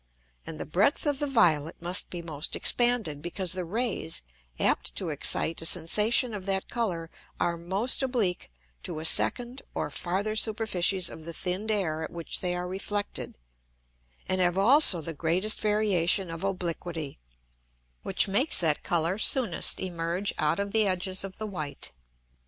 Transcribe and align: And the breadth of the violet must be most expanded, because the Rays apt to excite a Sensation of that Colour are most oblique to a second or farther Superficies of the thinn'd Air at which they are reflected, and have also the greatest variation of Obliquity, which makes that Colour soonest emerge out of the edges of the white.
And 0.47 0.59
the 0.59 0.65
breadth 0.65 1.05
of 1.05 1.19
the 1.19 1.27
violet 1.27 1.79
must 1.79 2.09
be 2.09 2.23
most 2.23 2.55
expanded, 2.55 3.21
because 3.21 3.51
the 3.51 3.63
Rays 3.63 4.23
apt 4.59 4.95
to 4.95 5.09
excite 5.09 5.61
a 5.61 5.65
Sensation 5.67 6.33
of 6.33 6.47
that 6.47 6.67
Colour 6.69 7.11
are 7.39 7.55
most 7.55 8.01
oblique 8.01 8.51
to 8.81 8.97
a 8.99 9.05
second 9.05 9.61
or 9.75 9.91
farther 9.91 10.35
Superficies 10.35 11.07
of 11.11 11.23
the 11.25 11.33
thinn'd 11.33 11.69
Air 11.69 12.03
at 12.03 12.09
which 12.09 12.39
they 12.39 12.55
are 12.55 12.67
reflected, 12.67 13.37
and 14.27 14.41
have 14.41 14.57
also 14.57 15.01
the 15.01 15.13
greatest 15.13 15.61
variation 15.61 16.31
of 16.31 16.43
Obliquity, 16.43 17.19
which 18.01 18.27
makes 18.27 18.59
that 18.59 18.81
Colour 18.81 19.19
soonest 19.19 19.79
emerge 19.79 20.33
out 20.39 20.59
of 20.59 20.71
the 20.71 20.87
edges 20.87 21.23
of 21.23 21.37
the 21.37 21.45
white. 21.45 21.91